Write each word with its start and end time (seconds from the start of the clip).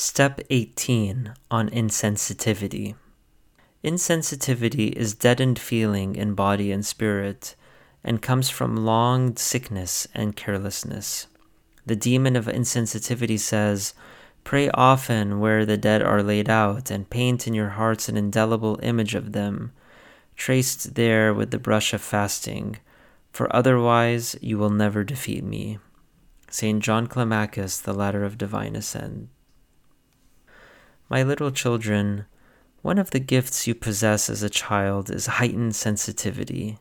Step 0.00 0.40
18 0.48 1.34
on 1.50 1.68
Insensitivity. 1.70 2.94
Insensitivity 3.82 4.92
is 4.92 5.16
deadened 5.16 5.58
feeling 5.58 6.14
in 6.14 6.36
body 6.36 6.70
and 6.70 6.86
spirit 6.86 7.56
and 8.04 8.22
comes 8.22 8.48
from 8.48 8.84
long 8.86 9.34
sickness 9.34 10.06
and 10.14 10.36
carelessness. 10.36 11.26
The 11.84 11.96
demon 11.96 12.36
of 12.36 12.44
insensitivity 12.44 13.40
says, 13.40 13.92
Pray 14.44 14.70
often 14.70 15.40
where 15.40 15.66
the 15.66 15.76
dead 15.76 16.00
are 16.00 16.22
laid 16.22 16.48
out, 16.48 16.92
and 16.92 17.10
paint 17.10 17.48
in 17.48 17.52
your 17.52 17.70
hearts 17.70 18.08
an 18.08 18.16
indelible 18.16 18.78
image 18.84 19.16
of 19.16 19.32
them, 19.32 19.72
traced 20.36 20.94
there 20.94 21.34
with 21.34 21.50
the 21.50 21.58
brush 21.58 21.92
of 21.92 22.00
fasting, 22.00 22.76
for 23.32 23.54
otherwise 23.54 24.36
you 24.40 24.58
will 24.58 24.70
never 24.70 25.02
defeat 25.02 25.42
me. 25.42 25.80
St. 26.48 26.80
John 26.80 27.08
Climacus, 27.08 27.82
The 27.82 27.92
Ladder 27.92 28.24
of 28.24 28.38
Divine 28.38 28.76
Ascent. 28.76 29.28
My 31.10 31.22
little 31.22 31.50
children, 31.50 32.26
one 32.82 32.98
of 32.98 33.10
the 33.10 33.18
gifts 33.18 33.66
you 33.66 33.74
possess 33.74 34.28
as 34.28 34.42
a 34.42 34.50
child 34.50 35.10
is 35.10 35.26
heightened 35.26 35.74
sensitivity. 35.74 36.78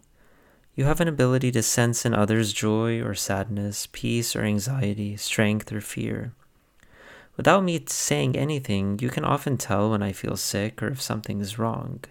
You 0.76 0.84
have 0.84 1.00
an 1.00 1.08
ability 1.08 1.52
to 1.54 1.64
sense 1.64 2.06
in 2.06 2.14
others 2.14 2.52
joy 2.52 3.02
or 3.02 3.14
sadness, 3.14 3.88
peace 3.92 4.36
or 4.36 4.42
anxiety, 4.42 5.16
strength 5.16 5.72
or 5.72 5.80
fear. 5.80 6.34
Without 7.38 7.64
me 7.64 7.82
saying 7.88 8.36
anything, 8.36 9.00
you 9.00 9.10
can 9.10 9.24
often 9.24 9.58
tell 9.58 9.92
when 9.92 10.04
I 10.04 10.12
feel 10.12 10.36
sick 10.36 10.84
or 10.84 10.88
if 10.90 11.02
something 11.02 11.40
is 11.40 11.58
wrong. 11.58 12.04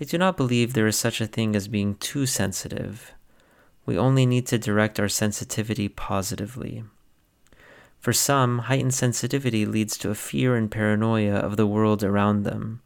I 0.00 0.04
do 0.04 0.16
not 0.16 0.38
believe 0.38 0.72
there 0.72 0.86
is 0.86 0.96
such 0.96 1.20
a 1.20 1.26
thing 1.26 1.54
as 1.54 1.68
being 1.68 1.96
too 1.96 2.24
sensitive. 2.24 3.12
We 3.84 3.98
only 3.98 4.24
need 4.24 4.46
to 4.46 4.58
direct 4.58 4.98
our 4.98 5.08
sensitivity 5.08 5.88
positively. 5.88 6.84
For 8.00 8.14
some, 8.14 8.60
heightened 8.60 8.94
sensitivity 8.94 9.66
leads 9.66 9.98
to 9.98 10.10
a 10.10 10.14
fear 10.14 10.56
and 10.56 10.70
paranoia 10.70 11.34
of 11.34 11.58
the 11.58 11.66
world 11.66 12.02
around 12.02 12.44
them. 12.44 12.80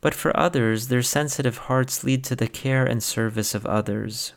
But 0.00 0.14
for 0.14 0.36
others, 0.36 0.88
their 0.88 1.02
sensitive 1.02 1.58
hearts 1.58 2.04
lead 2.04 2.22
to 2.24 2.36
the 2.36 2.46
care 2.46 2.84
and 2.84 3.02
service 3.02 3.52
of 3.52 3.66
others. 3.66 4.32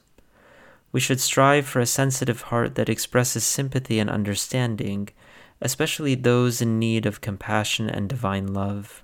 We 0.92 1.00
should 1.00 1.22
strive 1.22 1.68
for 1.68 1.80
a 1.80 1.86
sensitive 1.86 2.42
heart 2.44 2.74
that 2.76 2.90
expresses 2.90 3.44
sympathy 3.44 4.00
and 4.00 4.10
understanding, 4.10 5.10
especially 5.62 6.16
those 6.16 6.62
in 6.62 6.80
need 6.80 7.06
of 7.06 7.22
compassion 7.22 7.88
and 7.88 8.10
divine 8.10 8.54
love. 8.54 9.04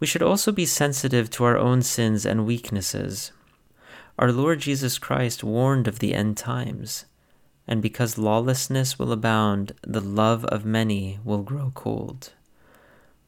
We 0.00 0.06
should 0.06 0.22
also 0.22 0.50
be 0.50 0.66
sensitive 0.66 1.30
to 1.30 1.44
our 1.44 1.58
own 1.58 1.82
sins 1.82 2.26
and 2.26 2.46
weaknesses. 2.46 3.32
Our 4.18 4.32
Lord 4.32 4.60
Jesus 4.60 4.98
Christ 4.98 5.44
warned 5.44 5.86
of 5.86 6.00
the 6.00 6.14
end 6.14 6.36
times 6.36 7.04
and 7.70 7.80
because 7.80 8.18
lawlessness 8.18 8.98
will 8.98 9.12
abound, 9.12 9.72
the 9.82 10.00
love 10.00 10.44
of 10.46 10.64
many 10.64 11.20
will 11.24 11.42
grow 11.42 11.70
cold. 11.76 12.32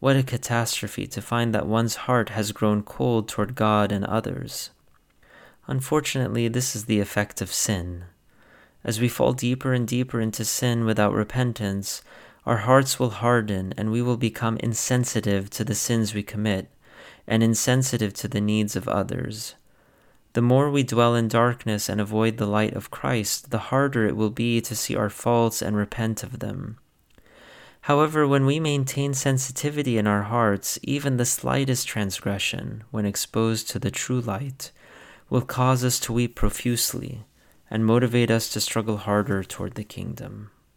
What 0.00 0.16
a 0.16 0.24
catastrophe 0.24 1.06
to 1.06 1.22
find 1.22 1.54
that 1.54 1.68
one's 1.68 1.94
heart 1.94 2.30
has 2.30 2.50
grown 2.50 2.82
cold 2.82 3.28
toward 3.28 3.54
God 3.54 3.92
and 3.92 4.04
others. 4.04 4.70
Unfortunately, 5.68 6.48
this 6.48 6.74
is 6.74 6.86
the 6.86 6.98
effect 6.98 7.40
of 7.40 7.52
sin. 7.52 8.06
As 8.82 9.00
we 9.00 9.08
fall 9.08 9.32
deeper 9.32 9.72
and 9.72 9.86
deeper 9.86 10.20
into 10.20 10.44
sin 10.44 10.84
without 10.84 11.14
repentance, 11.14 12.02
our 12.44 12.58
hearts 12.58 12.98
will 12.98 13.10
harden 13.10 13.72
and 13.77 13.92
we 13.92 14.02
will 14.02 14.16
become 14.16 14.56
insensitive 14.56 15.50
to 15.50 15.62
the 15.62 15.77
sins 15.77 16.14
we 16.14 16.24
commit 16.24 16.68
and 17.28 17.44
insensitive 17.44 18.12
to 18.14 18.27
the 18.27 18.40
needs 18.40 18.74
of 18.74 18.88
others. 18.88 19.54
The 20.34 20.42
more 20.42 20.70
we 20.70 20.83
dwell 20.83 21.14
in 21.14 21.28
darkness 21.28 21.88
and 21.88 22.00
avoid 22.00 22.38
the 22.38 22.47
light 22.47 22.75
of 22.75 22.91
Christ, 22.91 23.50
the 23.50 23.58
harder 23.58 24.06
it 24.06 24.16
will 24.16 24.30
be 24.30 24.61
to 24.62 24.74
see 24.74 24.97
our 24.97 25.11
faults 25.11 25.61
and 25.61 25.77
repent 25.77 26.22
of 26.22 26.39
them. 26.39 26.78
However, 27.83 28.27
when 28.27 28.47
we 28.47 28.61
maintain 28.61 29.12
sensitivity 29.12 29.98
in 29.98 30.06
our 30.06 30.22
hearts, 30.22 30.78
even 30.83 31.16
the 31.16 31.27
slightest 31.27 31.86
transgression, 31.86 32.84
when 32.91 33.05
exposed 33.05 33.69
to 33.70 33.78
the 33.78 33.91
true 33.91 34.20
light, 34.20 34.70
will 35.28 35.42
cause 35.42 35.84
us 35.84 35.98
to 36.01 36.12
weep 36.12 36.35
profusely 36.35 37.24
and 37.68 37.85
motivate 37.85 38.30
us 38.30 38.48
to 38.51 38.61
struggle 38.61 38.98
harder 38.98 39.42
toward 39.42 39.74
the 39.74 39.85
kingdom. 39.85 40.51